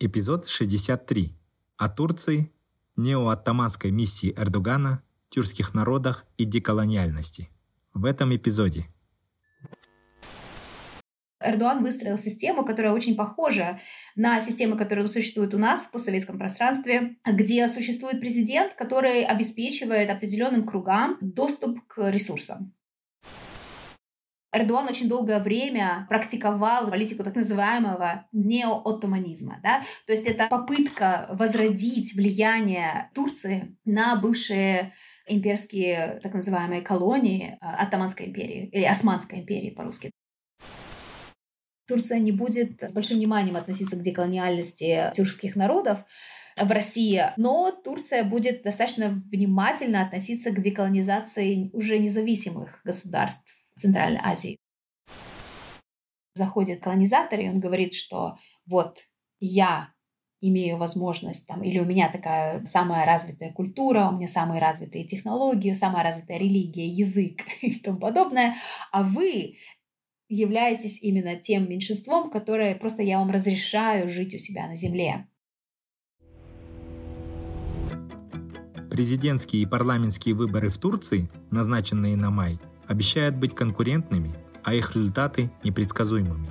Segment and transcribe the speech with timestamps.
[0.00, 1.32] Эпизод 63.
[1.76, 2.50] О Турции,
[2.96, 7.48] неооттаманской миссии Эрдогана, тюркских народах и деколониальности.
[7.92, 8.86] В этом эпизоде–
[11.44, 13.78] Эрдоган выстроил систему, которая очень похожа
[14.16, 20.66] на систему, которая существует у нас в постсоветском пространстве, где существует президент, который обеспечивает определенным
[20.66, 22.72] кругам доступ к ресурсам.
[24.54, 29.58] Эрдоган очень долгое время практиковал политику так называемого неооттоманизма.
[29.62, 29.82] Да?
[30.06, 34.92] То есть это попытка возродить влияние Турции на бывшие
[35.26, 40.12] имперские так называемые колонии э, Оттоманской империи или Османской империи по-русски.
[41.88, 46.04] Турция не будет с большим вниманием относиться к деколониальности тюркских народов
[46.56, 54.56] в России, но Турция будет достаточно внимательно относиться к деколонизации уже независимых государств Центральной Азии.
[56.34, 58.98] Заходит колонизатор, и он говорит, что вот
[59.40, 59.94] я
[60.40, 65.72] имею возможность, там, или у меня такая самая развитая культура, у меня самые развитые технологии,
[65.72, 68.56] самая развитая религия, язык и тому подобное,
[68.92, 69.56] а вы
[70.28, 75.28] являетесь именно тем меньшинством, которое просто я вам разрешаю жить у себя на земле.
[78.90, 85.50] Президентские и парламентские выборы в Турции, назначенные на май, обещают быть конкурентными, а их результаты
[85.62, 86.48] непредсказуемыми.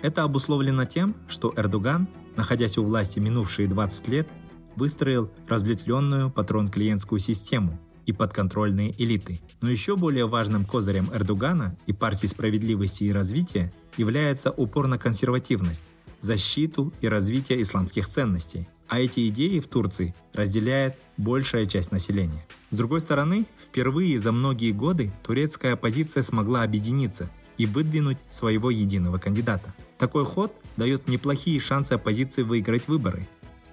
[0.00, 4.28] Это обусловлено тем, что Эрдоган, находясь у власти минувшие 20 лет,
[4.76, 9.40] выстроил разветвленную патрон-клиентскую систему– и подконтрольные элиты.
[9.60, 15.82] Но еще более важным козырем Эрдогана и партии справедливости и развития является упор на консервативность,
[16.20, 18.68] защиту и развитие исламских ценностей.
[18.92, 22.44] А эти идеи в Турции разделяет большая часть населения.
[22.68, 29.16] С другой стороны, впервые за многие годы турецкая оппозиция смогла объединиться и выдвинуть своего единого
[29.16, 29.74] кандидата.
[29.96, 33.26] Такой ход дает неплохие шансы оппозиции выиграть выборы.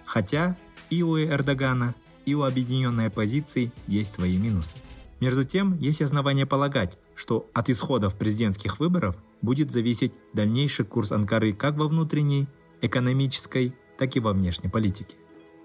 [0.05, 0.55] Хотя
[0.89, 4.77] и у Эрдогана, и у объединенной оппозиции есть свои минусы.
[5.19, 11.51] Между тем, есть основания полагать, что от исходов президентских выборов будет зависеть дальнейший курс Анкары
[11.51, 12.47] как во внутренней,
[12.79, 15.15] экономической, так и во внешней политике.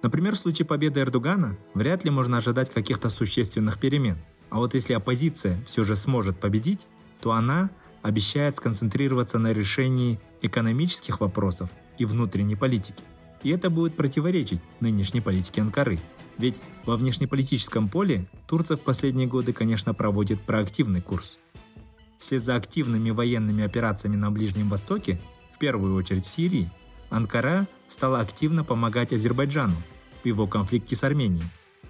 [0.03, 4.19] Например, в случае победы Эрдогана вряд ли можно ожидать каких-то существенных перемен.
[4.51, 6.87] А вот если оппозиция все же сможет победить,
[7.21, 7.71] то она
[8.03, 13.03] обещает сконцентрироваться на решении экономических вопросов и внутренней политики.
[13.43, 15.99] И это будет противоречить нынешней политике Анкары–
[16.39, 21.39] ведь во внешнеполитическом поле Турция в последние годы, конечно, проводит проактивный курс.
[22.19, 25.21] Вслед за активными военными операциями на Ближнем Востоке,
[25.53, 26.71] в первую очередь в Сирии,
[27.15, 29.77] Анкара стала активно помогать Азербайджану
[30.23, 31.45] в его конфликте с Арменией.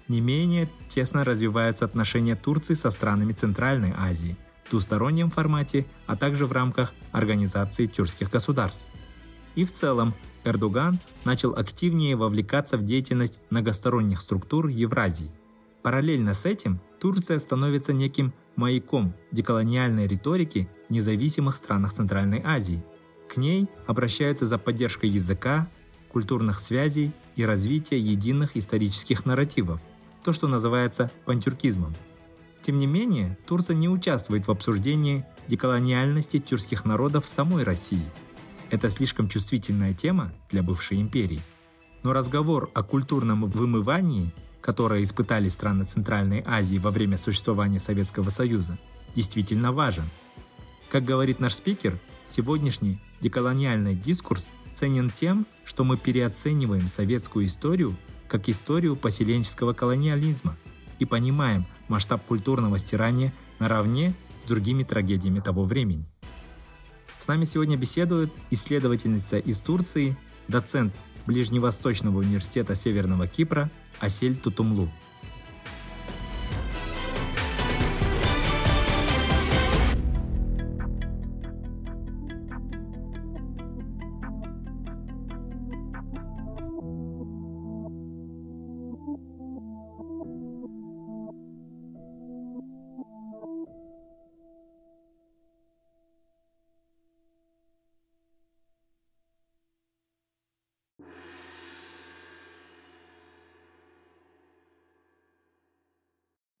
[0.07, 6.45] Не менее тесно развиваются отношения Турции со странами Центральной Азии в двустороннем формате, а также
[6.45, 8.85] в рамках Организации тюркских государств.
[9.55, 15.31] И в целом Эрдоган начал активнее вовлекаться в деятельность многосторонних структур Евразии.
[15.81, 22.85] Параллельно с этим Турция становится неким маяком деколониальной риторики в независимых странах Центральной Азии.
[23.29, 25.67] К ней обращаются за поддержкой языка,
[26.11, 29.81] культурных связей и развития единых исторических нарративов,
[30.23, 31.95] то, что называется пантюркизмом.
[32.61, 38.05] Тем не менее, Турция не участвует в обсуждении деколониальности тюркских народов в самой России–
[38.71, 41.41] это слишком чувствительная тема для бывшей империи.
[42.03, 48.77] Но разговор о культурном вымывании, которое испытали страны Центральной Азии во время существования Советского Союза,
[49.13, 50.09] действительно важен.
[50.89, 57.95] Как говорит наш спикер, сегодняшний деколониальный дискурс ценен тем, что мы переоцениваем советскую историю
[58.27, 60.57] как историю поселенческого колониализма
[60.99, 64.13] и понимаем масштаб культурного стирания наравне
[64.43, 66.05] с другими трагедиями того времени.
[67.17, 70.17] С нами сегодня беседует исследовательница из Турции,
[70.47, 70.93] доцент
[71.25, 74.91] Ближневосточного университета Северного Кипра Асель Тутумлу.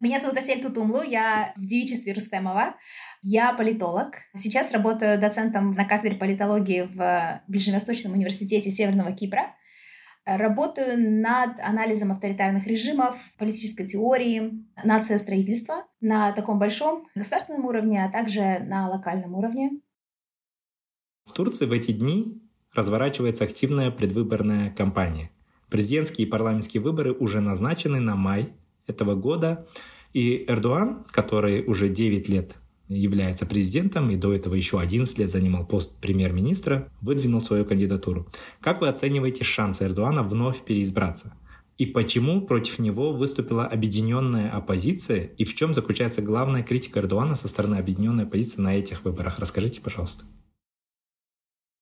[0.05, 2.75] Меня зовут Асель Тутумлу, я в девичестве Рустемова.
[3.23, 4.17] Я политолог.
[4.37, 9.55] Сейчас работаю доцентом на кафедре политологии в Ближневосточном университете Северного Кипра.
[10.23, 18.59] Работаю над анализом авторитарных режимов, политической теории, нациостроительства на таком большом государственном уровне, а также
[18.59, 19.71] на локальном уровне.
[21.23, 22.43] В Турции в эти дни
[22.75, 25.31] разворачивается активная предвыборная кампания.
[25.71, 28.53] Президентские и парламентские выборы уже назначены на май
[28.87, 29.65] этого года.
[30.15, 32.55] И Эрдоган, который уже 9 лет
[32.87, 38.25] является президентом и до этого еще 11 лет занимал пост премьер-министра, выдвинул свою кандидатуру.
[38.61, 41.33] Как вы оцениваете шансы Эрдогана вновь переизбраться?
[41.77, 45.31] И почему против него выступила объединенная оппозиция?
[45.37, 49.39] И в чем заключается главная критика Эрдогана со стороны объединенной оппозиции на этих выборах?
[49.39, 50.23] Расскажите, пожалуйста.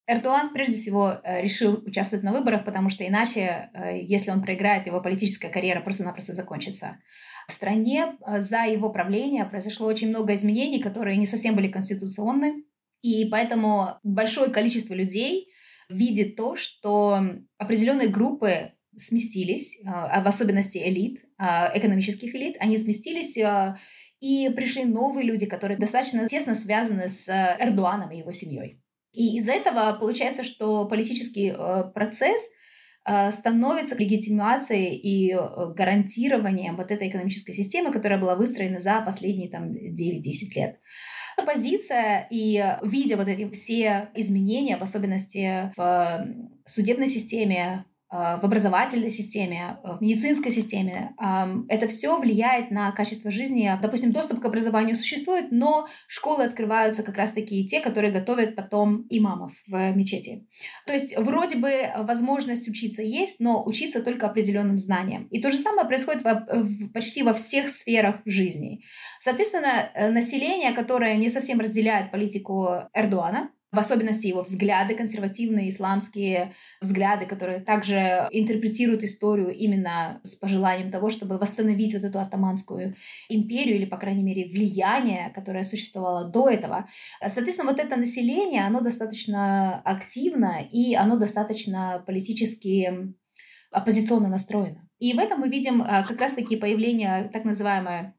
[0.06, 4.86] Эрдоган прежде всего э, решил участвовать на выборах, потому что иначе, э, если он проиграет,
[4.86, 6.98] его политическая карьера просто-напросто закончится.
[7.48, 12.64] В стране э, за его правление произошло очень много изменений, которые не совсем были конституционны,
[13.00, 15.48] и поэтому большое количество людей
[15.88, 17.20] видит то, что
[17.56, 23.36] определенные группы сместились, а в особенности элит, экономических элит, они сместились
[24.20, 28.83] и пришли новые люди, которые достаточно тесно связаны с Эрдуаном и его семьей.
[29.14, 32.42] И из-за этого получается, что политический э, процесс
[33.06, 35.38] э, становится легитимацией и э,
[35.74, 40.80] гарантированием вот этой экономической системы, которая была выстроена за последние там, 9-10 лет.
[41.36, 46.28] Оппозиция и видя вот эти все изменения, в особенности в
[46.66, 47.84] судебной системе,
[48.14, 51.14] в образовательной системе, в медицинской системе.
[51.68, 53.68] Это все влияет на качество жизни.
[53.82, 59.52] Допустим, доступ к образованию существует, но школы открываются как раз-таки те, которые готовят потом имамов
[59.66, 60.46] в мечети.
[60.86, 65.24] То есть вроде бы возможность учиться есть, но учиться только определенным знаниям.
[65.32, 66.22] И то же самое происходит
[66.92, 68.82] почти во всех сферах жизни.
[69.18, 76.52] Соответственно, э, население, которое не совсем разделяет политику Эрдогана, в особенности его взгляды, консервативные исламские
[76.80, 82.94] взгляды, которые также интерпретируют историю именно с пожеланием того, чтобы восстановить вот эту атаманскую
[83.28, 86.88] империю или, по крайней мере, влияние, которое существовало до этого.
[87.20, 93.14] Соответственно, вот это население, оно достаточно активно и оно достаточно политически
[93.70, 94.88] оппозиционно настроено.
[94.98, 98.14] И в этом мы видим а, как раз-таки появление так называемой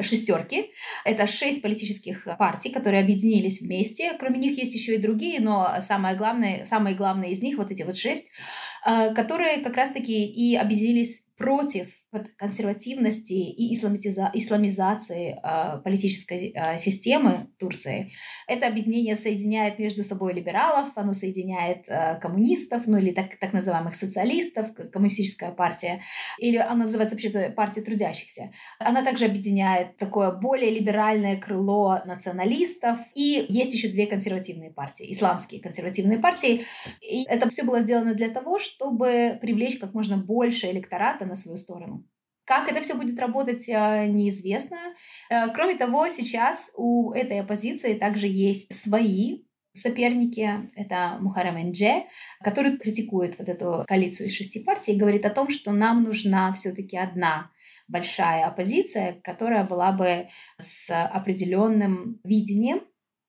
[0.00, 0.70] шестерки.
[1.04, 4.14] Это шесть политических партий, которые объединились вместе.
[4.18, 7.82] Кроме них есть еще и другие, но самое главное, самые главные из них, вот эти
[7.82, 8.30] вот шесть,
[8.84, 11.88] э, которые как раз-таки и объединились против
[12.38, 18.10] консервативности и исламиза исламизации э, политической э, системы Турции.
[18.46, 23.94] Это объединение соединяет между собой либералов, оно соединяет э, коммунистов, ну или так, так называемых
[23.94, 26.00] социалистов, коммунистическая партия,
[26.38, 28.50] или она называется вообще-то партия трудящихся.
[28.78, 35.60] Она также объединяет такое более либеральное крыло националистов, и есть еще две консервативные партии, исламские
[35.60, 36.64] консервативные партии.
[37.02, 41.58] И это все было сделано для того, чтобы привлечь как можно больше электората на свою
[41.58, 42.04] сторону.
[42.44, 44.78] Как это все будет работать, э, неизвестно.
[45.30, 49.42] Э, кроме того, сейчас у этой оппозиции также есть свои
[49.72, 50.70] соперники.
[50.76, 52.04] Это Мухарам Эндже,
[52.42, 56.52] который критикует вот эту коалицию из шести партий и говорит о том, что нам нужна
[56.54, 57.50] все-таки одна
[57.88, 60.28] большая оппозиция, которая была бы
[60.58, 62.82] с определенным видением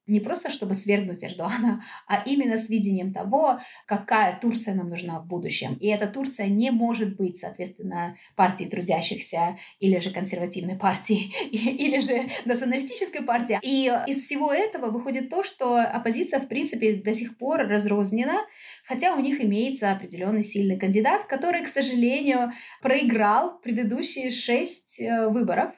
[0.08, 5.28] не просто чтобы свергнуть Эрдогана, а именно с видением того, какая Турция нам нужна в
[5.28, 5.76] будущем.
[5.76, 12.30] И эта Турция не может быть, соответственно, партией трудящихся или же консервативной партией, или же
[12.46, 13.60] националистической партией.
[13.62, 18.46] И из всего этого выходит то, что оппозиция, в принципе, до сих пор разрознена,
[18.86, 25.72] хотя у них имеется определенный сильный кандидат, который, к сожалению, проиграл предыдущие шесть э, выборов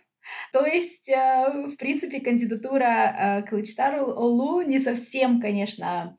[0.52, 6.18] то есть, э, в принципе, кандидатура э, Клычтару Олу не совсем, конечно,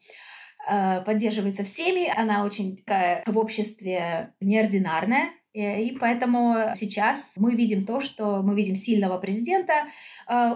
[0.71, 2.13] э, поддерживается всеми.
[2.17, 5.31] Она очень такая в обществе неординарная.
[5.53, 9.89] И поэтому сейчас мы видим то, что мы видим сильного президента,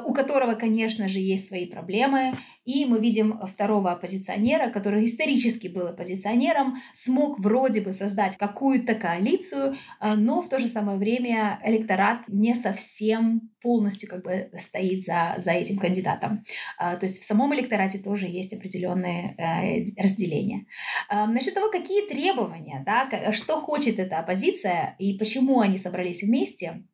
[0.07, 5.89] у которого, конечно же, есть свои проблемы, и мы видим второго оппозиционера, который исторически был
[5.89, 12.21] оппозиционером, смог вроде бы создать какую-то коалицию, э, но в то же самое время электорат
[12.29, 16.43] не совсем полностью как бы стоит за, за этим кандидатом.
[16.81, 20.67] Э, то есть в самом электорате тоже есть определенные э, разделения.
[21.11, 26.85] Насчет того, какие требования, да, что хочет эта оппозиция и почему они собрались вместе,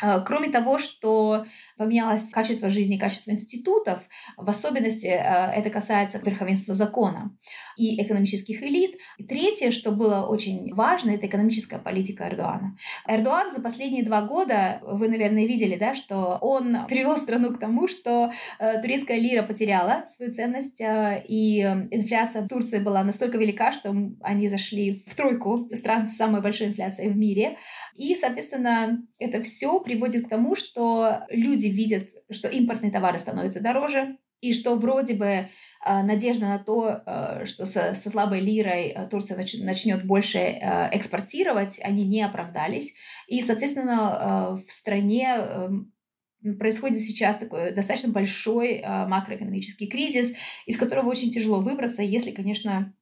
[0.00, 1.44] кроме того, что
[1.76, 3.98] поменялось качество жизни, качество институтов,
[4.36, 7.36] в особенности э, это касается верховенства закона
[7.76, 8.96] и экономических элит.
[9.18, 12.76] И третье, что было очень важно, это экономическая политика Эрдогана.
[13.08, 17.88] Эрдоган за последние два года, вы, наверное, видели, да, что он привел страну к тому,
[17.88, 23.94] что э, турецкая лира потеряла свою ценность, и инфляция в Турции была настолько велика, что
[24.20, 27.56] они зашли в тройку стран с самой большой инфляцией в мире.
[27.96, 34.16] И, соответственно, это все приводит к тому, что люди видят, что импортные товары становятся дороже,
[34.42, 35.48] и что вроде бы э,
[35.84, 40.38] надежда на то, э, что со, со слабой лирой э, Турция нач, начнет больше
[40.92, 42.92] экспортировать, они не оправдались.
[43.28, 45.68] И, соответственно, в стране э,
[46.58, 50.34] происходит сейчас такой достаточно большой макроэкономический кризис,
[50.66, 52.92] из которого очень тяжело выбраться, если, конечно,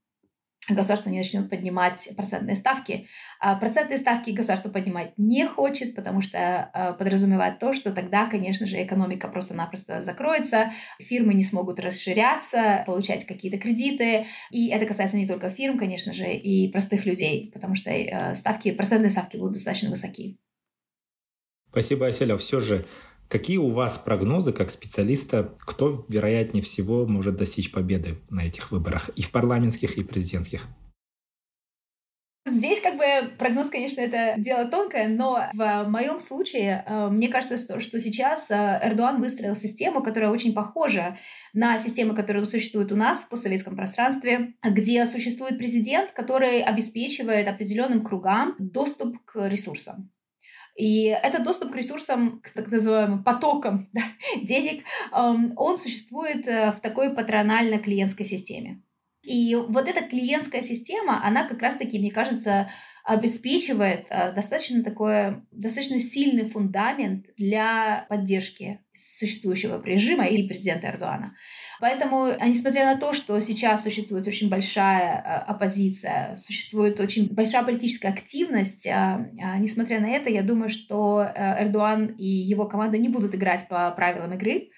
[0.68, 3.08] государство не начнет поднимать процентные ставки.
[3.40, 8.66] А процентные ставки государство поднимать не хочет, потому что э, подразумевает то, что тогда, конечно
[8.66, 14.26] же, экономика просто-напросто закроется, фирмы не смогут расширяться, получать какие-то кредиты.
[14.50, 18.70] И это касается не только фирм, конечно же, и простых людей, потому что э, ставки,
[18.70, 20.38] процентные ставки будут достаточно высоки.
[21.70, 22.36] Спасибо, Аселя.
[22.36, 22.84] Все же
[23.30, 29.08] Какие у вас прогнозы как специалиста, кто, вероятнее всего, может достичь победы на этих выборах
[29.10, 30.66] и в парламентских, и президентских?
[32.44, 33.04] Здесь как бы
[33.38, 38.50] прогноз, конечно, это дело тонкое, но в моем случае э, мне кажется, что, что сейчас
[38.50, 41.16] э, Эрдоган выстроил систему, которая очень похожа
[41.52, 48.02] на систему, которая существует у нас в постсоветском пространстве, где существует президент, который обеспечивает определенным
[48.02, 50.10] кругам доступ к ресурсам.
[50.80, 54.00] И этот доступ к ресурсам, к так называемым потокам да,
[54.40, 58.82] денег, эм, он существует э, в такой патронально-клиентской системе.
[59.22, 62.70] И вот эта клиентская система, она как раз-таки, мне кажется,
[63.04, 71.34] обеспечивает э, достаточно такой, достаточно сильный фундамент для поддержки существующего режима и президента Эрдогана.
[71.80, 77.62] Поэтому, а несмотря на то, что сейчас существует очень большая э, оппозиция, существует очень большая
[77.62, 83.34] политическая активность, э, несмотря на это, я думаю, что Эрдоган и его команда не будут
[83.34, 84.68] играть по правилам игры,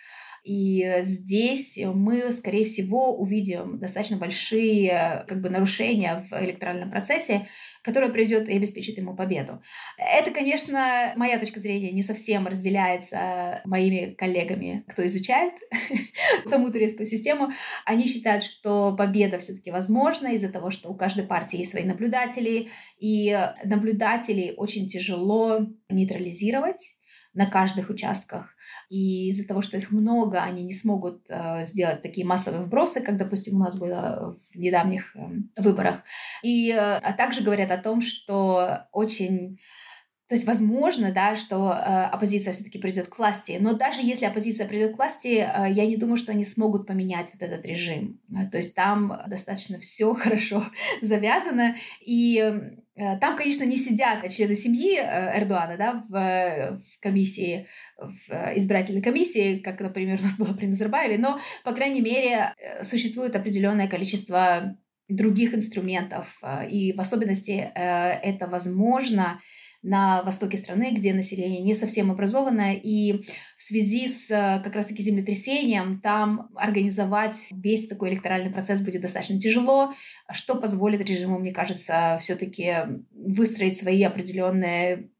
[0.44, 7.46] и здесь мы, скорее всего, увидим достаточно большие как бы, нарушения в электоральном процессе,
[7.82, 9.60] которое приведет и обеспечит ему победу.
[9.98, 15.54] Это, конечно, моя точка зрения не совсем разделяется моими коллегами, кто изучает
[16.44, 17.50] саму турецкую систему.
[17.84, 22.68] Они считают, что победа все-таки возможна из-за того, что у каждой партии есть свои наблюдатели,
[22.98, 26.94] и наблюдателей очень тяжело нейтрализировать
[27.34, 28.54] на каждых участках.
[28.88, 33.16] И из-за того, что их много, они не смогут э, сделать такие массовые вбросы, как,
[33.16, 35.20] допустим, у нас было в недавних э,
[35.56, 36.02] выборах.
[36.42, 39.58] И э, а также говорят о том, что очень
[40.32, 44.66] то есть возможно, да, что э, оппозиция все-таки придет к власти, но даже если оппозиция
[44.66, 48.18] придет к власти, э, я не думаю, что они смогут поменять вот этот режим.
[48.34, 50.64] Э, то есть там достаточно все хорошо
[51.02, 57.66] завязано, и э, там, конечно, не сидят члены семьи э, Эрдогана, да, в, в комиссии,
[57.96, 62.84] в избирательной комиссии, как, например, у нас было при Назарбаеве, но, по крайней мере, э,
[62.84, 64.76] существует определенное количество
[65.08, 69.40] других инструментов, и в особенности это возможно
[69.82, 73.24] на востоке страны, где население не совсем образованное, и
[73.58, 79.40] в связи с э, как раз-таки землетрясением там организовать весь такой электоральный процесс будет достаточно
[79.40, 79.92] тяжело,
[80.30, 82.74] что позволит режиму, мне кажется, все-таки
[83.10, 85.10] выстроить свои определенные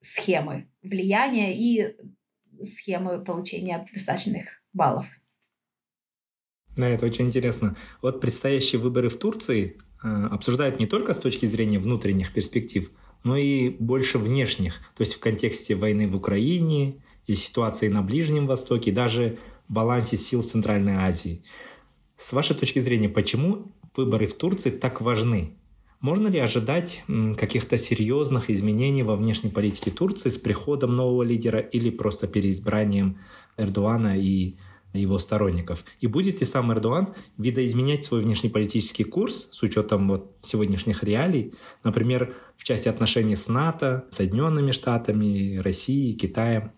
[0.00, 1.96] схемы влияния и
[2.62, 5.06] схемы получения достаточных баллов.
[6.76, 7.76] Да, это очень интересно.
[8.02, 12.90] Вот предстоящие выборы в Турции э, обсуждают не только с точки зрения внутренних перспектив,
[13.22, 16.96] но и больше внешних, то есть в контексте войны в Украине
[17.26, 21.42] и ситуации на Ближнем Востоке, даже балансе сил в Центральной Азии.
[22.16, 25.54] С вашей точки зрения, почему выборы в Турции так важны?
[26.00, 27.04] Можно ли ожидать
[27.36, 33.18] каких-то серьезных изменений во внешней политике Турции с приходом нового лидера или просто переизбранием
[33.58, 34.56] Эрдогана и
[34.92, 35.84] его сторонников.
[36.00, 41.54] И будет ли сам Эрдоган видоизменять свой внешнеполитический курс с учетом вот сегодняшних реалий,
[41.84, 46.72] например, в части отношений с НАТО, Соединенными Штатами, Россией, Китаем?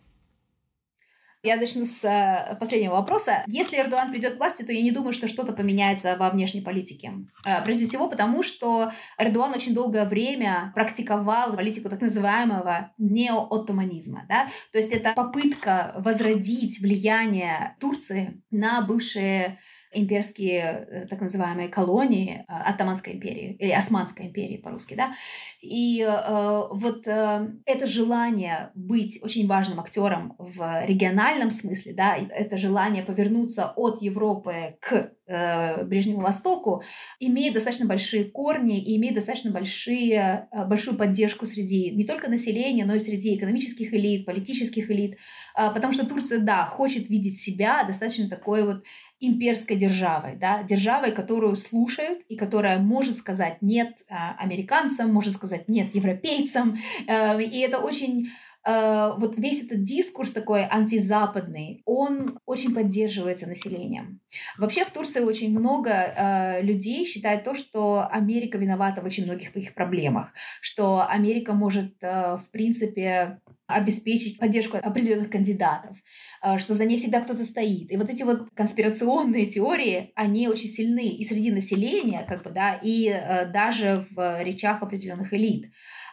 [1.43, 3.43] Я начну с э, последнего вопроса.
[3.49, 7.13] Если Эрдоган придет к власти, то я не думаю, что что-то поменяется во внешней политике.
[7.45, 14.25] Э, прежде всего потому, что Эрдоган очень долгое время практиковал политику так называемого неооттоманизма.
[14.29, 14.49] Да?
[14.71, 19.59] То есть это попытка возродить влияние Турции на бывшие
[19.93, 25.13] имперские э, так называемые колонии э, Оттоманской империи или Османской империи по-русски, да.
[25.61, 32.57] И э, вот э, это желание быть очень важным актером в региональном смысле, да, это
[32.57, 36.83] желание повернуться от Европы к э, Ближнему Востоку
[37.21, 42.85] имеет достаточно большие корни и имеет достаточно большие, э, большую поддержку среди не только населения,
[42.85, 45.17] но и среди экономических элит, политических элит,
[45.57, 48.85] э, потому что Турция, да, хочет видеть себя достаточно такой вот
[49.21, 55.69] имперской державой, да, державой, которую слушают и которая может сказать нет э, американцам, может сказать
[55.69, 56.77] нет европейцам,
[57.07, 58.29] и это очень
[58.67, 64.21] Э, вот весь этот дискурс такой антизападный, он очень поддерживается населением.
[64.59, 69.57] Вообще в Турции очень много э, людей считают то, что Америка виновата в очень многих
[69.57, 75.97] их проблемах, что Америка может, э, в принципе, обеспечить поддержку определенных кандидатов,
[76.43, 77.91] э, что за ней всегда кто-то стоит.
[77.91, 82.75] И вот эти вот конспирационные теории, они очень сильны и среди населения, как бы, да,
[82.75, 85.73] и э, даже в речах определенных элит.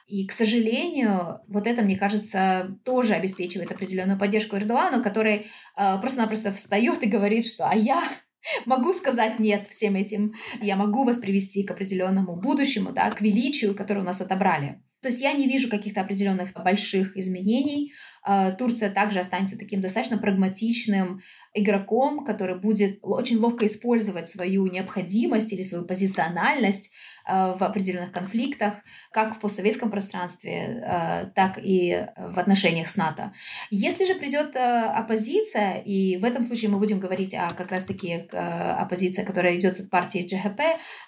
[0.10, 5.46] И, к сожалению, вот это, мне кажется, тоже обеспечивает определенную поддержку Эрдогану, который
[5.78, 8.02] э, просто-напросто встает и говорит, что «а я
[8.66, 13.76] могу сказать нет всем этим, я могу вас привести к определенному будущему, да, к величию,
[13.76, 14.82] которое у нас отобрали».
[15.04, 17.94] То есть я не вижу каких-то определенных больших изменений.
[18.30, 21.22] Э, Турция также останется таким достаточно прагматичным
[21.56, 26.92] игроком, который будет очень ловко использовать свою необходимость или свою позициональность
[27.30, 28.74] Э, в определенных конфликтах,
[29.12, 33.34] как в постсоветском пространстве, э, так и в отношениях с НАТО.
[33.70, 39.24] Если же придет оппозиция, и в этом случае мы будем говорить о как раз-таки оппозиции,
[39.24, 40.62] которая идет от партии ДЖХП,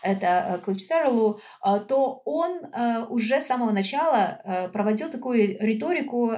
[0.03, 1.39] это Клычцерлу,
[1.87, 2.61] то он
[3.09, 6.33] уже с самого начала проводил такую риторику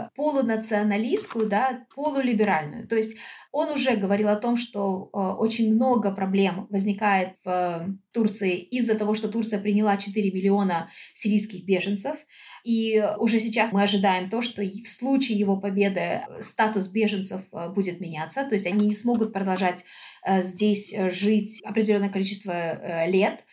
[0.73, 2.87] полунационалистскую, да, полулиберальную.
[2.87, 3.17] То есть
[3.51, 8.95] он уже говорил о том, что э, очень много проблем возникает в э, Турции из-за
[8.95, 12.17] того, что Турция приняла 4 миллиона сирийских беженцев.
[12.63, 17.99] И уже сейчас мы ожидаем то, что в случае его победы статус беженцев э, будет
[17.99, 19.83] меняться, то есть они не смогут продолжать
[20.25, 23.43] э, здесь э, жить определенное количество лет,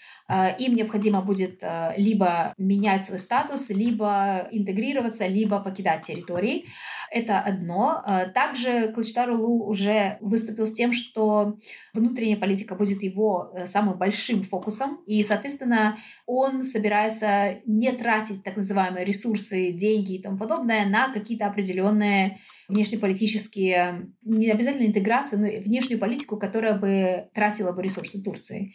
[0.59, 1.63] им необходимо будет
[1.97, 6.67] либо менять свой статус, либо интегрироваться, либо покидать территории.
[7.11, 8.03] Это одно.
[8.05, 11.57] А, также Клычтарулу уже выступил с тем, что
[11.93, 18.57] внутренняя политика будет его э, самым большим фокусом, и, соответственно, он собирается не тратить так
[18.57, 22.39] называемые ресурсы, деньги и тому подобное на какие-то определенные
[22.71, 28.73] внешнеполитические, не обязательно интеграцию, но внешнюю политику, которая бы тратила бы ресурсы Турции.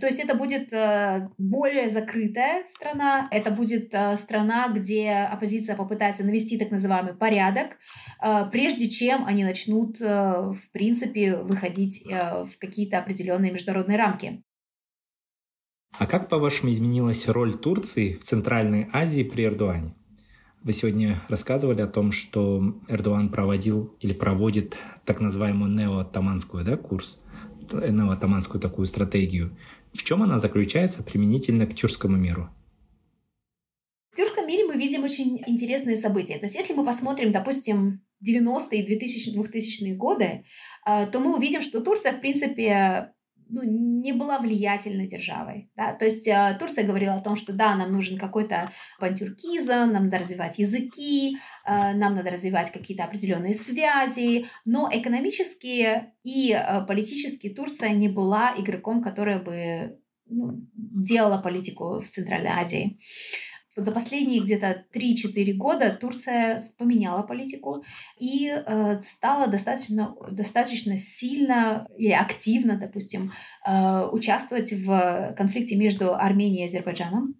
[0.00, 6.24] То есть это будет э, более закрытая страна, это будет э, страна, где оппозиция попытается
[6.24, 7.78] навести так называемый порядок,
[8.22, 14.42] э, прежде чем они начнут, в принципе, выходить в какие-то определенные международные рамки.
[15.98, 19.94] А как, по-вашему, изменилась роль Турции в Центральной Азии при Эрдогане?
[20.66, 27.22] Вы сегодня рассказывали о том, что Эрдоган проводил или проводит так называемую нео-оттаманскую да, курс,
[27.70, 29.56] нео-оттаманскую такую стратегию.
[29.92, 32.50] В чем она заключается применительно к тюркскому миру?
[34.10, 36.36] В тюркском мире мы видим очень интересные события.
[36.36, 40.42] То есть если мы посмотрим, допустим, 90-е и 2000-2000-е годы,
[40.84, 43.12] э, то мы увидим, что Турция, в принципе,
[43.48, 45.70] ну, не была влиятельной державой.
[45.76, 45.92] Да?
[45.92, 50.18] То есть э, Турция говорила о том, что да, нам нужен какой-то пантюркизм, нам надо
[50.18, 57.90] развивать языки, э, нам надо развивать какие-то определенные связи, но экономически и э, политически Турция
[57.90, 62.98] не была игроком, который бы ну, делала политику в Центральной Азии
[63.76, 67.84] за последние где-то 3-4 года Турция поменяла политику
[68.18, 73.32] и э, стала достаточно, достаточно сильно и активно, допустим,
[73.66, 77.34] э, участвовать в конфликте между Арменией и Азербайджаном.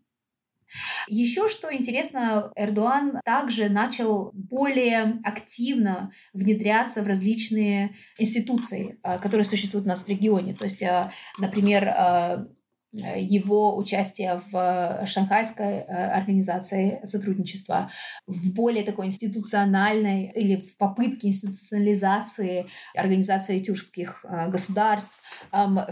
[1.09, 9.87] Еще что интересно, Эрдоган также начал более активно внедряться в различные институции, э, которые существуют
[9.87, 10.55] у нас в регионе.
[10.55, 12.47] То есть, э, например, э,
[12.93, 17.91] его участие в Шанхайской э, организации сотрудничества,
[18.27, 25.19] в более такой институциональной или в попытке институционализации организации тюркских э, государств.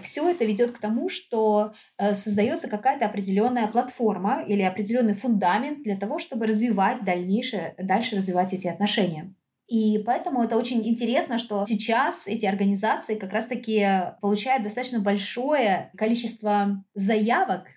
[0.02, 6.18] Все это ведет к тому, что создается какая-то определенная платформа или определенный фундамент для того,
[6.18, 9.34] чтобы развивать дальнейшее, дальше развивать эти отношения.
[9.66, 16.84] И поэтому это очень интересно, что сейчас эти организации как раз-таки получают достаточно большое количество
[16.94, 17.68] заявок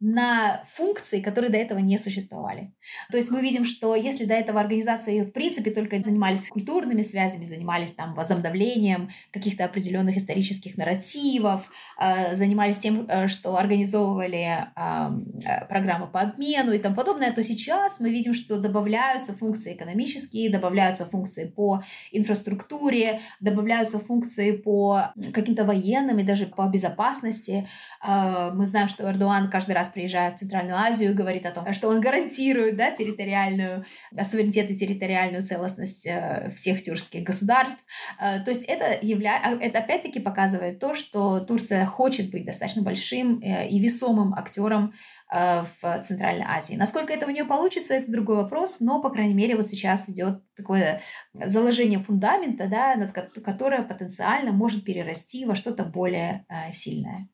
[0.00, 2.72] на функции, которые до этого не существовали.
[3.10, 7.44] То есть мы видим, что если до этого организации в принципе только занимались культурными связями,
[7.44, 16.06] занимались там возобновлением каких-то определенных исторических нарративов, э, занимались тем, э, что организовывали э, программы
[16.06, 21.44] по обмену и тому подобное, то сейчас мы видим, что добавляются функции экономические, добавляются функции
[21.44, 27.68] по инфраструктуре, добавляются функции по каким-то военным и даже по безопасности.
[28.02, 32.00] Мы знаем, что Эрдоган каждый раз приезжая в Центральную Азию, говорит о том, что он
[32.00, 33.84] гарантирует да, территориальную
[34.16, 37.84] э, суверенитет и территориальную целостность э, всех тюркских государств.
[38.20, 39.40] Э, то есть это, явля...
[39.44, 44.92] А, это опять-таки показывает то, что Турция хочет быть достаточно большим и весомым актером
[45.30, 46.74] в Центральной Азии.
[46.74, 50.42] Насколько это у нее получится, это другой вопрос, но, по крайней мере, вот сейчас идет
[50.56, 51.00] такое
[51.32, 52.96] заложение фундамента, да,
[53.44, 57.28] которое потенциально может перерасти во что-то более сильное.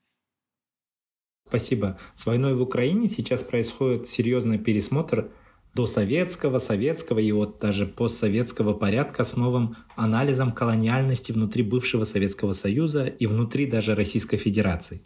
[1.46, 1.96] Спасибо.
[2.14, 5.30] С войной в Украине сейчас происходит серьезный пересмотр
[5.74, 12.52] до советского, советского и вот даже постсоветского порядка с новым анализом колониальности внутри бывшего Советского
[12.52, 15.02] Союза и внутри даже Российской Федерации.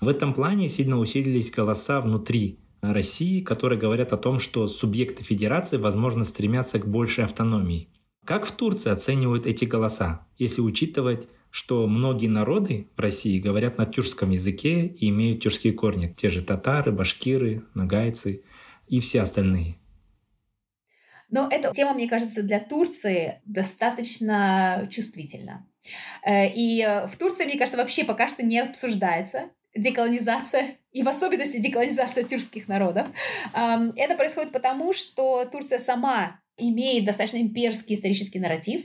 [0.00, 5.76] В этом плане сильно усилились голоса внутри России, которые говорят о том, что субъекты федерации,
[5.76, 7.88] возможно, стремятся к большей автономии.
[8.24, 13.86] Как в Турции оценивают эти голоса, если учитывать что многие народы в России говорят на
[13.86, 16.12] тюркском языке и имеют тюркские корни.
[16.16, 18.42] Те же татары, башкиры, нагайцы
[18.86, 19.76] и все остальные.
[21.30, 25.66] Но эта тема, мне кажется, для Турции достаточно чувствительна.
[26.24, 31.58] Э, и в Турции, мне кажется, вообще пока что не обсуждается деколонизация, и в особенности
[31.58, 33.06] деколонизация тюркских народов.
[33.52, 38.82] Это происходит потому, что Турция сама имеет достаточно имперский исторический нарратив,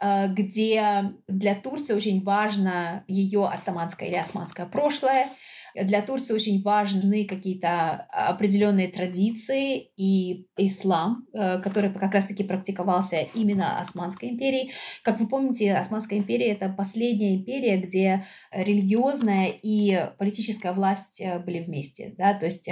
[0.00, 5.28] э, где для Турции очень важно ее оттаманское или османское прошлое,
[5.74, 13.80] для Турции очень важны какие-то определенные традиции и ислам, э, который как раз-таки практиковался именно
[13.80, 14.70] Османской империей.
[15.02, 21.60] Как вы помните, Османская империя— это последняя империя, где религиозная и политическая власть э, были
[21.60, 22.14] вместе.
[22.16, 22.34] Да?
[22.34, 22.70] То есть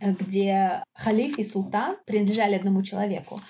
[0.00, 3.40] где халиф и султан принадлежали одному человеку.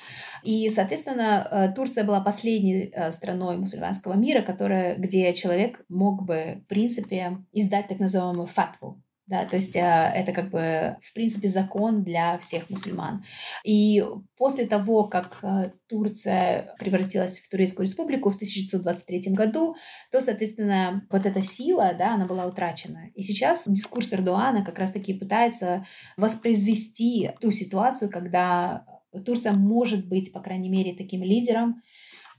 [0.42, 6.62] И, соответственно, э, Турция была последней э, страной мусульманского мира, которая, где человек мог бы,
[6.64, 11.48] в принципе, издать так называемую фатву, да, то есть э, это как бы, в принципе,
[11.48, 13.24] закон для всех мусульман.
[13.64, 14.04] И
[14.36, 19.76] после того, как э, Турция превратилась в Турецкую республику в 1923 году,
[20.12, 23.08] то, соответственно, вот эта сила, да, она была утрачена.
[23.14, 25.86] И сейчас дискурс Эрдогана как раз-таки пытается
[26.18, 28.84] воспроизвести ту ситуацию, когда
[29.24, 31.80] Турция может быть, по крайней мере, таким лидером,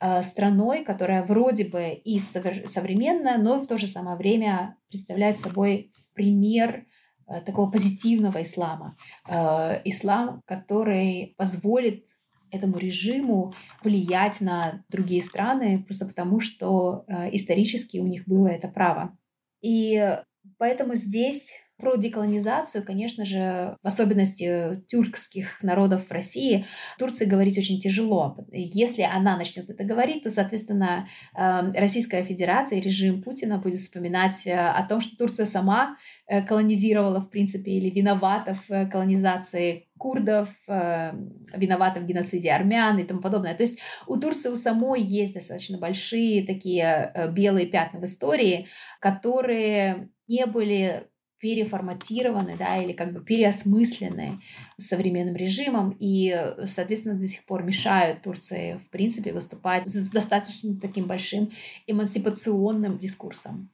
[0.01, 5.91] э, страной, которая вроде бы и современная, но в то же самое время представляет собой
[6.15, 6.85] пример
[7.27, 8.97] э, такого позитивного ислама.
[9.29, 12.05] Э, ислам, который позволит
[12.51, 18.67] этому режиму влиять на другие страны, просто потому что э, исторически у них было это
[18.67, 19.15] право.
[19.61, 20.17] И
[20.57, 26.65] поэтому здесь про деколонизацию, конечно же, в особенности тюркских народов в России,
[26.97, 28.37] Турции говорить очень тяжело.
[28.51, 34.47] Если она начнет это говорить, то, соответственно, эм, Российская Федерация и режим Путина будет вспоминать
[34.47, 40.49] э, о том, что Турция сама э, колонизировала, в принципе, или виновата в колонизации курдов,
[40.67, 41.11] э,
[41.55, 43.53] виновата в геноциде армян и тому подобное.
[43.53, 48.67] То есть у Турции у самой есть достаточно большие такие белые пятна в истории,
[49.01, 51.07] которые не были
[51.45, 54.39] переформатированы, да, или как бы переосмыслены
[54.79, 61.05] современным режимом и, соответственно, до сих пор мешают Турции, в принципе, выступать с достаточно таким
[61.05, 61.51] большим
[61.85, 63.69] эмансипационным дискурсом.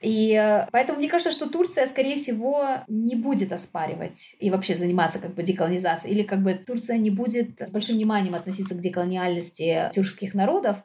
[0.00, 5.34] И поэтому мне кажется, что Турция, скорее всего, не будет оспаривать и вообще заниматься как
[5.34, 6.14] бы деколонизацией.
[6.14, 10.76] Или как бы Турция не будет с большим вниманием относиться к деколониальности тюркских народов,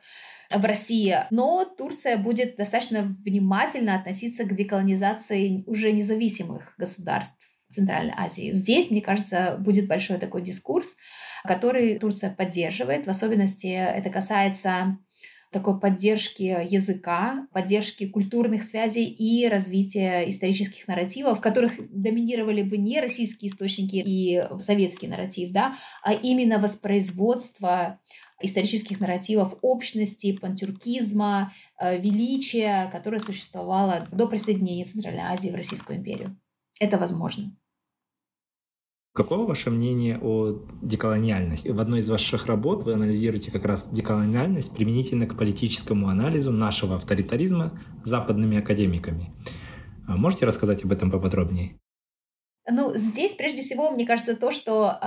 [0.54, 1.16] в России.
[1.30, 8.54] Но Турция будет достаточно внимательно относиться к деколонизации уже независимых государств Центральной Азии.
[8.54, 10.98] Здесь, мне кажется, будет большой такой дискурс,
[11.44, 13.06] который Турция поддерживает.
[13.06, 14.98] В особенности это касается
[15.52, 23.02] такой поддержки языка, поддержки культурных связей и развития исторических нарративов, в которых доминировали бы не
[23.02, 28.00] российские источники и советский нарратив, да, а именно воспроизводство
[28.42, 36.40] исторических нарративов общности, пантюркизма, э, величия, которое существовало до присоединения Центральной Азии в Российскую империю.
[36.80, 37.56] Это возможно.
[39.20, 41.68] Каково ваше мнение о деколониальности?
[41.68, 46.96] В одной из ваших работ вы анализируете как раз деколониальность применительно к политическому анализу нашего
[46.96, 49.34] авторитаризма западными академиками.
[50.08, 51.78] А можете рассказать об этом поподробнее?
[52.72, 54.98] Ну, здесь прежде всего, мне кажется, то, что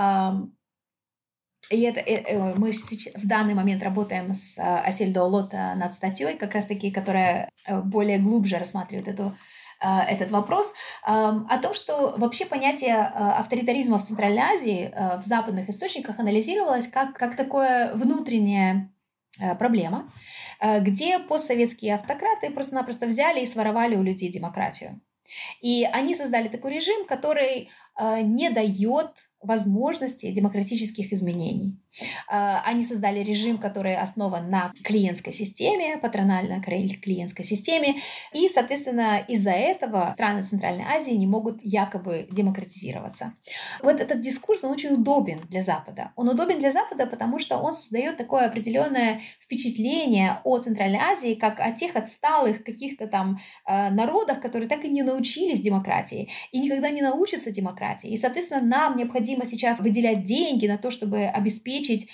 [1.71, 6.37] и это, э, э, мы в данный момент работаем с э, Асель Доулот над статьей,
[6.37, 7.49] как раз таки, которая
[7.85, 9.35] более глубже рассматривает эту
[9.83, 16.87] этот вопрос, о том, что вообще понятие авторитаризма в Центральной Азии в западных источниках анализировалось
[16.87, 18.89] как, как такое внутренняя
[19.59, 20.07] проблема,
[20.79, 25.01] где постсоветские автократы просто-напросто взяли и своровали у людей демократию.
[25.61, 27.69] И они создали такой режим, который
[27.99, 31.77] не дает возможности демократических изменений.
[32.27, 37.95] А, они создали режим, который основан на клиентской системе, патронально клиентской системе,
[38.33, 43.33] и, соответственно, из-за этого страны Центральной Азии не могут якобы демократизироваться.
[43.81, 46.11] Вот этот дискурс, он очень удобен для Запада.
[46.15, 51.59] Он удобен для Запада, потому что он создает такое определенное впечатление о Центральной Азии, как
[51.59, 56.89] о тех отсталых каких-то там э, народах, которые так и не научились демократии и никогда
[56.89, 58.09] не научатся демократии.
[58.09, 62.09] И, соответственно, нам необходимо сейчас выделять деньги на то, чтобы обеспечить обеспечить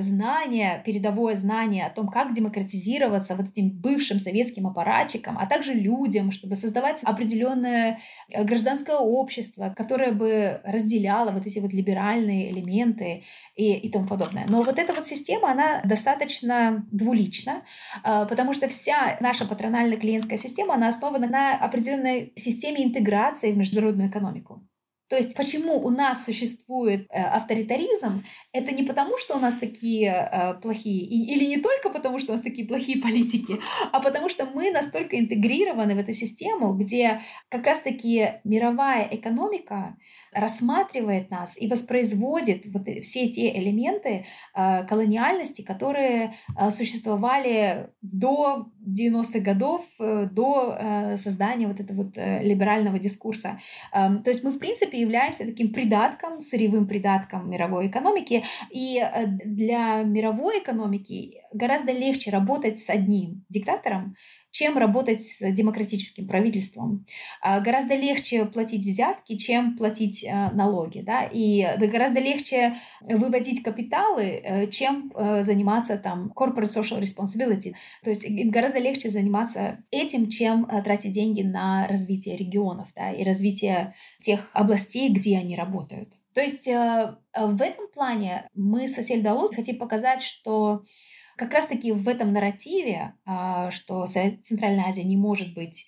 [0.00, 6.32] знание, передовое знание о том, как демократизироваться вот этим бывшим советским аппаратчикам, а также людям,
[6.32, 8.00] чтобы создавать определенное
[8.32, 13.22] э, гражданское общество, которое бы разделяло вот эти вот либеральные элементы
[13.54, 14.44] и, и тому подобное.
[14.48, 17.62] Но вот эта вот система, она достаточно двулична,
[18.04, 23.56] э, потому что вся наша патрональная клиентская система, она основана на определенной системе интеграции в
[23.56, 24.66] международную экономику.
[25.10, 30.08] То есть почему у нас существует э, авторитаризм, это не потому, что у нас такие
[30.08, 33.58] э, плохие, и, или не только потому, что у нас такие плохие политики,
[33.92, 39.96] а потому что мы настолько интегрированы в эту систему, где как раз-таки мировая экономика
[40.32, 49.40] рассматривает нас и воспроизводит вот все те элементы э, колониальности, которые э, существовали до 90-х
[49.40, 53.58] годов, э, до э, создания вот этого вот э, либерального дискурса.
[53.92, 58.44] Э, то есть мы, в принципе, являемся таким придатком, сырьевым придатком мировой экономики.
[58.70, 64.14] И э, для мировой экономики гораздо легче работать с одним диктатором,
[64.50, 67.04] чем работать с демократическим правительством.
[67.40, 71.00] А, гораздо легче платить взятки, чем платить э, налоги.
[71.00, 71.22] Да?
[71.22, 77.74] И гораздо легче выводить капиталы, э, чем э, заниматься там corporate social responsibility.
[78.02, 83.24] То есть им гораздо легче заниматься этим, чем тратить деньги на развитие регионов да, и
[83.24, 86.14] развитие тех областей, где они работают.
[86.34, 90.82] То есть в этом плане мы с Асель Далут хотим показать, что
[91.40, 95.86] как раз-таки в этом нарративе, а, что Центральная Азия не может быть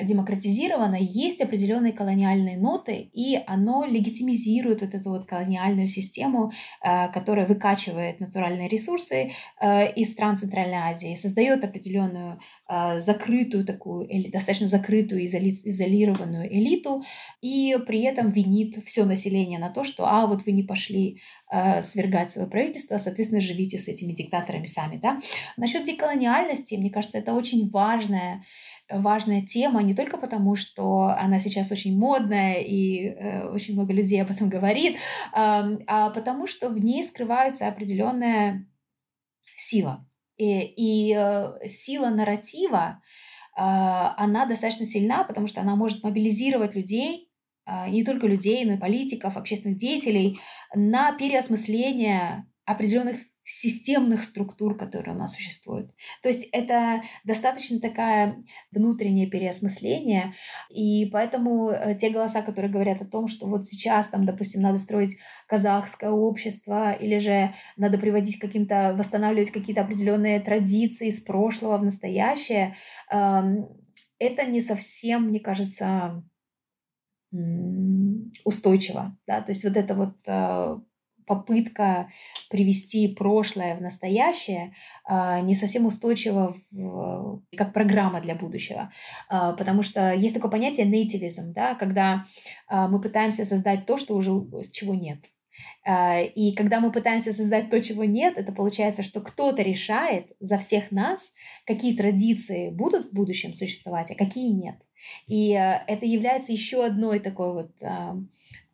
[0.00, 6.50] демократизировано, есть определенные колониальные ноты, и оно легитимизирует вот эту вот колониальную систему,
[6.82, 14.08] э, которая выкачивает натуральные ресурсы э, из стран Центральной Азии, создает определенную э, закрытую такую,
[14.08, 17.02] или достаточно закрытую, изолированную элиту,
[17.42, 21.20] и при этом винит все население на то, что, а, вот вы не пошли
[21.82, 25.20] свергать свое правительство, соответственно, живите с этими диктаторами сами, да.
[25.58, 28.42] Насчет деколониальности, мне кажется, это очень важная
[28.94, 34.20] важная тема не только потому, что она сейчас очень модная и э, очень много людей
[34.22, 34.96] об этом говорит, э,
[35.34, 38.66] а потому что в ней скрывается определенная
[39.44, 40.06] сила.
[40.36, 43.00] И, и э, сила нарратива,
[43.56, 47.30] э, она достаточно сильна, потому что она может мобилизировать людей,
[47.66, 50.38] э, не только людей, но и политиков, общественных деятелей,
[50.74, 55.90] на переосмысление определенных системных структур, которые у нас существуют.
[56.22, 58.36] То есть это достаточно такая
[58.70, 60.34] внутреннее переосмысление,
[60.70, 64.78] и поэтому э, те голоса, которые говорят о том, что вот сейчас там, допустим, надо
[64.78, 71.84] строить казахское общество, или же надо приводить каким-то, восстанавливать какие-то определенные традиции из прошлого в
[71.84, 72.76] настоящее,
[73.08, 76.22] это не совсем, мне кажется,
[78.44, 80.76] устойчиво, да, то есть вот это вот э,
[81.34, 82.08] попытка
[82.50, 88.90] привести прошлое в настоящее а, не совсем устойчива в, как программа для будущего.
[89.28, 92.24] А, потому что есть такое понятие нейтивизм, да, когда
[92.68, 94.32] а, мы пытаемся создать то, что уже
[94.72, 95.18] чего нет.
[95.86, 100.90] И когда мы пытаемся создать то, чего нет, это получается, что кто-то решает за всех
[100.90, 101.32] нас,
[101.66, 104.76] какие традиции будут в будущем существовать, а какие нет.
[105.26, 107.70] И это является еще одной такой вот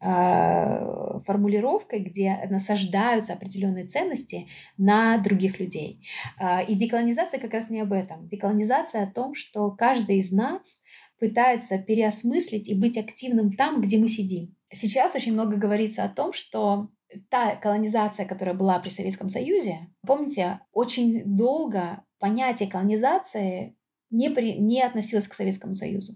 [0.00, 6.00] Э, формулировкой, где насаждаются определенные ценности на других людей.
[6.38, 8.28] Э, и деколонизация как раз не об этом.
[8.28, 10.84] Деколонизация о том, что каждый из нас
[11.18, 14.54] пытается переосмыслить и быть активным там, где мы сидим.
[14.72, 16.88] Сейчас очень много говорится о том, что
[17.30, 23.76] та колонизация, которая была при Советском Союзе, помните, очень долго понятие колонизации
[24.10, 26.14] не, при, не относилось к Советскому Союзу.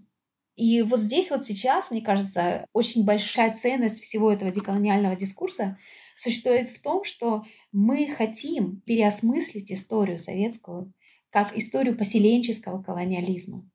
[0.55, 5.77] И вот здесь вот сейчас, мне кажется, очень большая ценность всего этого деколониального дискурса
[6.15, 10.93] существует в том, что мы хотим переосмыслить историю советскую
[11.31, 13.67] как историю поселенческого колониализма.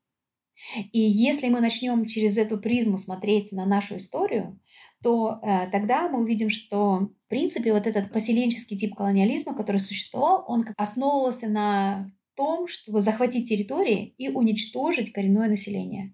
[0.91, 4.59] И если мы начнем через эту призму смотреть на нашу историю,
[5.01, 10.43] то э, тогда мы увидим, что в принципе вот этот поселенческий тип колониализма, который существовал,
[10.47, 16.13] он основывался на том, чтобы захватить территории и уничтожить коренное население.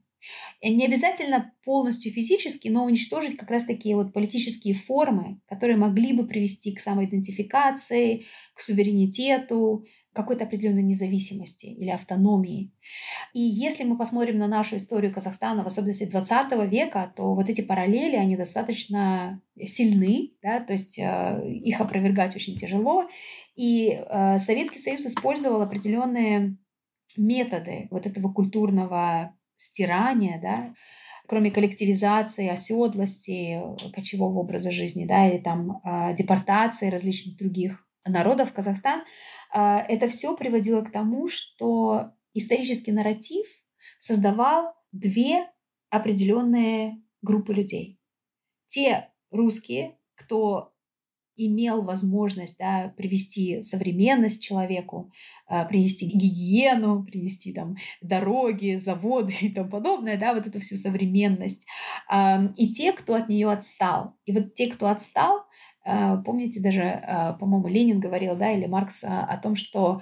[0.62, 6.14] И не обязательно полностью физически, но уничтожить как раз такие вот политические формы, которые могли
[6.14, 12.72] бы привести к самоидентификации, к суверенитету, какой-то определенной независимости или автономии.
[13.34, 17.62] И если мы посмотрим на нашу историю Казахстана, в особенности 20 века, то вот эти
[17.62, 23.08] параллели, они достаточно сильны, да, то есть э, их опровергать очень тяжело.
[23.56, 26.58] И э, Советский Союз использовал определенные
[27.18, 30.74] методы вот этого культурного стирания, да,
[31.28, 33.62] кроме коллективизации, оседлости,
[33.94, 39.02] кочевого образа жизни, да, или там э, депортации различных других народов в Казахстан,
[39.62, 43.48] это все приводило к тому, что исторический нарратив
[44.00, 45.48] создавал две
[45.90, 48.00] определенные группы людей.
[48.68, 50.74] Те русские, кто
[51.38, 55.12] имел возможность да, привести современность человеку,
[55.48, 61.66] а, принести гигиену, принести там дороги, заводы и тому подобное, да, вот эту всю современность.
[62.58, 64.18] И те, кто от нее отстал.
[64.26, 65.45] И вот те, кто отстал,
[65.86, 70.02] помните, даже, а, по-моему, Ленин говорил, да, или Маркс а, о том, что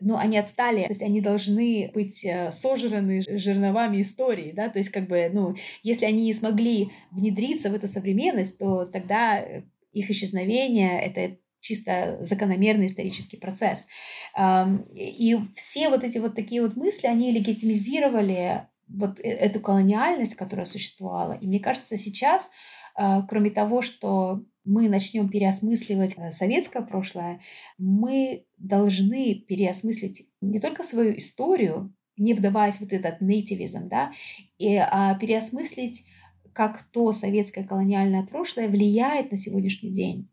[0.00, 4.90] ну, они отстали, то есть они должны быть э, сожраны жерновами истории, да, то есть
[4.90, 9.44] как бы, ну, если они не смогли внедриться в эту современность, то тогда
[9.92, 13.86] их исчезновение— это чисто закономерный исторический процесс.
[14.92, 20.66] И все вот эти вот такие вот мысли, они легитимизировали вот э, эту колониальность, которая
[20.66, 21.32] существовала.
[21.40, 22.50] И мне кажется, сейчас,
[22.94, 27.40] кроме того, что мы начнем переосмысливать э, советское прошлое,
[27.78, 34.12] мы должны переосмыслить не только свою историю, не вдаваясь в вот этот нейтивизм, да,
[34.58, 36.04] и, а переосмыслить,
[36.52, 40.30] как то советское колониальное прошлое влияет на сегодняшний день.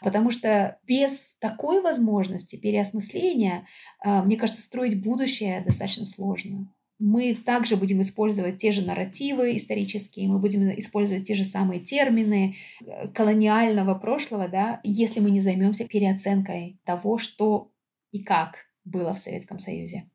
[0.00, 3.66] Потому что без такой возможности переосмысления,
[4.04, 10.28] э, мне кажется, строить будущее достаточно сложно мы также будем использовать те же нарративы исторические,
[10.28, 15.86] мы будем использовать те же самые термины э, колониального прошлого, да, если мы не займемся
[15.86, 17.70] переоценкой того, что
[18.12, 20.08] и как было в Советском Союзе.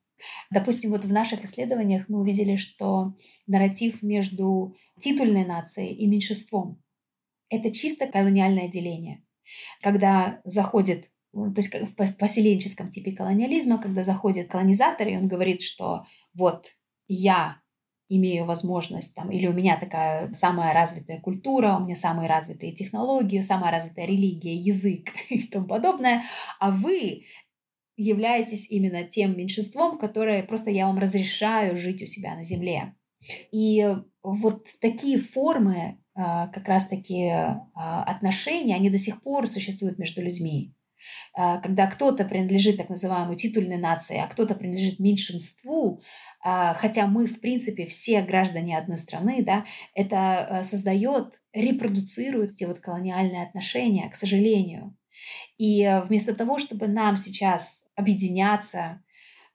[0.51, 3.15] Допустим, вот в наших исследованиях мы увидели, что
[3.47, 6.81] нарратив между титульной нацией и меньшинством—
[7.49, 9.23] это чисто колониальное деление.
[9.81, 16.03] Когда заходит то есть в поселенческом типе колониализма, когда заходит колонизатор, и он говорит, что
[16.33, 16.67] вот
[17.07, 17.61] я
[18.09, 23.39] имею возможность, там, или у меня такая самая развитая культура, у меня самые развитые технологии,
[23.41, 26.23] самая развитая религия, язык и тому подобное,
[26.59, 27.23] а вы
[27.95, 32.95] являетесь именно тем меньшинством, которое просто я вам разрешаю жить у себя на земле.
[33.51, 33.87] И
[34.23, 40.73] вот такие формы а, как раз-таки а, отношений, они до сих пор существуют между людьми.
[41.33, 46.01] А, когда кто-то принадлежит так называемой титульной нации, а кто-то принадлежит меньшинству,
[46.43, 52.63] а, хотя мы, в принципе, все граждане одной страны, да, это а, создает, репродуцирует эти
[52.63, 54.95] вот колониальные отношения, к сожалению.
[55.57, 59.01] И вместо того, чтобы нам сейчас объединяться,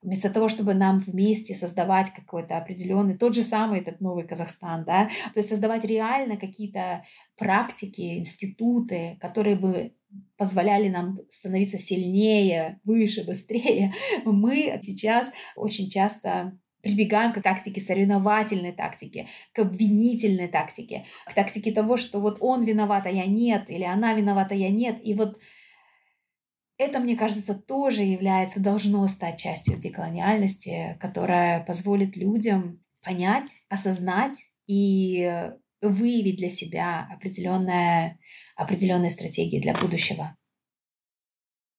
[0.07, 5.09] вместо того, чтобы нам вместе создавать какой-то определенный, тот же самый этот новый Казахстан, да,
[5.35, 7.03] то есть создавать реально какие-то
[7.37, 9.95] практики, институты, которые бы
[10.37, 19.27] позволяли нам становиться сильнее, выше, быстрее, мы сейчас очень часто прибегаем к тактике соревновательной тактики,
[19.53, 24.15] к обвинительной тактике, к тактике того, что вот он виноват, а я нет, или она
[24.15, 24.99] виновата, а я нет.
[25.03, 25.39] И вот
[26.79, 35.51] это, мне кажется, тоже является, должно стать частью деколониальности, которая позволит людям понять, осознать и
[35.83, 38.19] выявить для себя определенные,
[38.57, 40.37] определенные стратегии для будущего.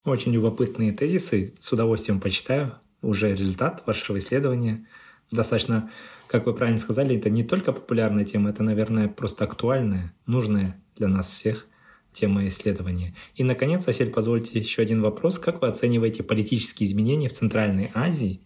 [0.06, 1.54] Очень любопытные тезисы.
[1.60, 2.80] С удовольствием почитаю.
[3.02, 4.86] Уже результат вашего исследования.
[5.32, 5.92] Достаточно,
[6.28, 11.08] как вы правильно сказали, это не только популярная тема, это, наверное, просто актуальная, нужная для
[11.10, 11.68] нас всех
[12.14, 13.14] тема исследования.
[13.36, 15.38] И, наконец, Асель, позвольте еще один вопрос.
[15.38, 18.40] Как вы оцениваете политические изменения в Центральной Азии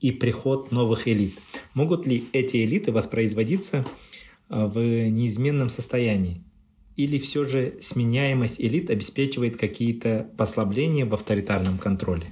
[0.00, 1.36] и приход новых элит?
[1.74, 3.84] Могут ли эти элиты воспроизводиться
[4.48, 6.44] в неизменном состоянии?
[6.96, 12.26] Или все же сменяемость элит обеспечивает какие-то послабления в авторитарном контроле?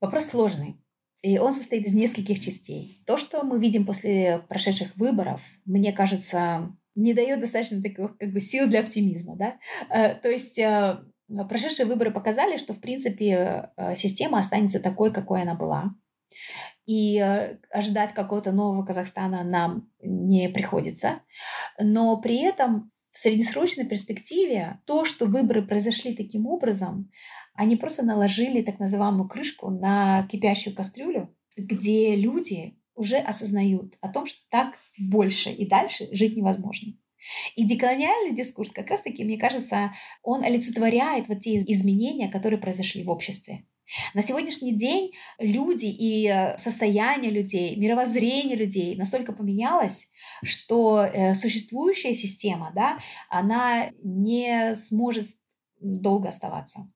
[0.00, 0.76] Вопрос сложный.
[1.22, 3.02] И он состоит из нескольких частей.
[3.06, 8.40] То, что мы видим после прошедших выборов, мне кажется, не дает достаточно таких как бы
[8.40, 9.58] сил для оптимизма, да.
[9.90, 10.98] Э, то есть э,
[11.48, 15.94] прошедшие выборы показали, что в принципе э, система останется такой, какой она была.
[16.88, 17.18] И
[17.70, 21.20] ожидать какого-то нового Казахстана нам не приходится.
[21.78, 27.10] Но при этом в среднесрочной перспективе то, что выборы произошли таким образом,
[27.52, 34.24] они просто наложили так называемую крышку на кипящую кастрюлю, где люди уже осознают о том,
[34.24, 36.94] что так больше и дальше жить невозможно.
[37.54, 43.10] И деколониальный дискурс как раз-таки, мне кажется, он олицетворяет вот те изменения, которые произошли в
[43.10, 43.66] обществе.
[44.14, 50.08] На сегодняшний день люди и состояние людей, мировоззрение людей настолько поменялось,
[50.42, 52.98] что э, существующая система, да,
[53.30, 55.28] она не сможет
[55.80, 56.90] долго оставаться.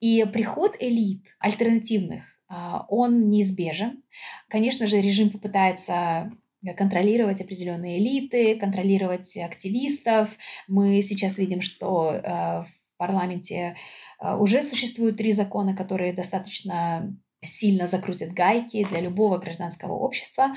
[0.00, 4.02] И приход элит альтернативных, а, он неизбежен.
[4.48, 6.30] Конечно же, режим попытается
[6.76, 10.28] контролировать определенные элиты, контролировать активистов.
[10.68, 12.66] Мы сейчас видим, что э, в
[12.98, 13.74] парламенте э,
[14.20, 20.54] уже существуют три закона, которые достаточно сильно закрутит гайки для любого гражданского общества.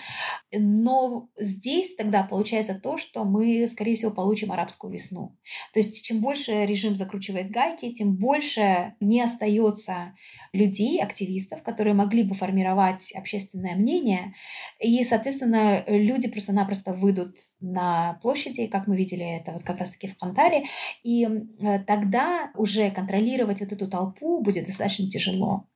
[0.52, 5.38] Но здесь тогда получается то, что мы, скорее всего, получим арабскую весну.
[5.74, 10.14] То есть чем больше режим закручивает гайки, тем больше не остается
[10.52, 14.34] людей, активистов, которые могли бы формировать общественное мнение.
[14.80, 20.18] И, соответственно, люди просто-напросто выйдут на площади, как мы видели это вот как раз-таки в
[20.18, 20.66] Кантаре,
[21.04, 25.68] и э, тогда уже контролировать вот эту толпу будет достаточно тяжело.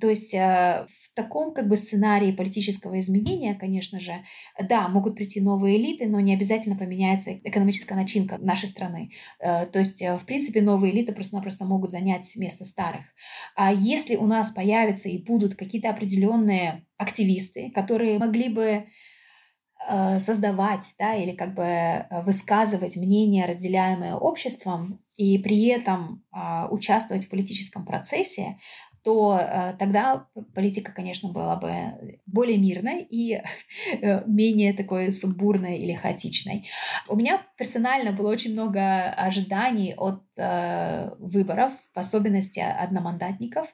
[0.00, 0.53] То есть э,
[0.88, 4.24] в таком как бы сценарии политического изменения, конечно же,
[4.68, 9.10] да, могут прийти новые элиты, но не обязательно поменяется экономическая начинка нашей страны.
[9.40, 13.04] Э, то есть, э, в принципе, новые элиты просто-напросто могут занять место старых.
[13.56, 18.86] А если у нас появятся и будут какие-то определенные активисты, которые могли бы
[19.88, 27.26] э, создавать да, или как бы высказывать мнение, разделяемое обществом, и при этом э, участвовать
[27.26, 28.58] в политическом процессе,
[29.04, 33.34] то э, тогда политика, конечно, была бы более мирной и
[34.02, 36.66] э, менее такой сумбурной или хаотичной.
[37.08, 43.68] У меня персонально было очень много ожиданий от э, выборов, в особенности одномандатников.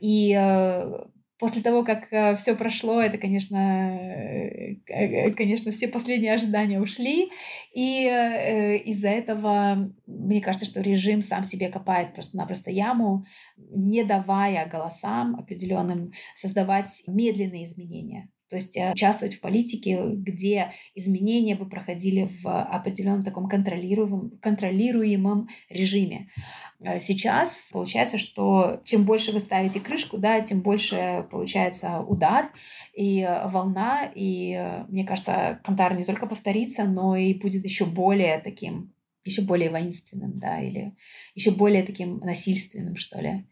[0.00, 1.04] И э,
[1.40, 7.30] после того, как э, все прошло, это, конечно, э, э, конечно, все последние ожидания ушли,
[7.74, 13.24] и из-за этого мне кажется, что режим сам себе копает просто-напросто яму,
[13.56, 18.28] не давая голосам определенным создавать медленные изменения.
[18.50, 26.28] То есть участвовать в политике, где изменения бы проходили в определенном таком контролируемом, контролируемом режиме.
[26.80, 32.52] Э, сейчас получается, что чем больше вы ставите крышку, да, тем больше получается удар
[32.94, 34.10] и э, волна.
[34.14, 38.94] И э, мне кажется, Кантар не только повторится, но и будет еще более таким,
[39.24, 40.96] еще более воинственным, да, или
[41.34, 43.46] еще более таким насильственным, что ли.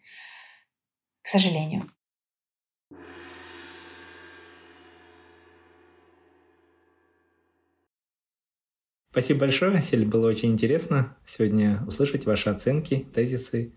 [1.23, 1.89] К сожалению.
[9.19, 10.07] Спасибо большое, Асель.
[10.07, 13.73] Было очень интересно сегодня услышать ваши оценки, тезисы.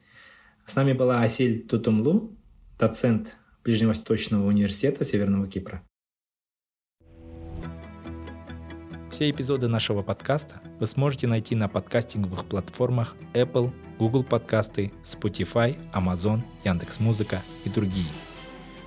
[0.66, 2.38] С нами была Асель Тутумлу,
[2.78, 5.82] доцент Ближневосточного университета Северного Кипра.
[9.10, 16.42] Все эпизоды нашего подкаста вы сможете найти на подкастинговых платформах Apple, Google подкасты, Spotify, Amazon,
[16.66, 18.12] Яндекс.Музыка и другие.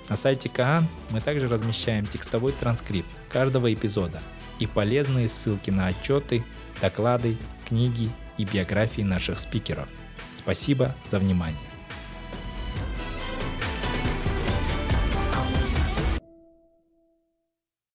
[0.09, 4.23] На сайте Каан мы также размещаем текстовой транскрипт каждого эпизода–
[4.65, 6.43] и полезные ссылки на отчеты,
[6.81, 7.37] доклады,
[7.69, 9.89] книги и биографии наших спикеров.
[10.37, 11.74] Спасибо за внимание.